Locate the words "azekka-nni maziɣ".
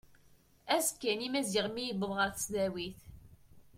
0.75-1.65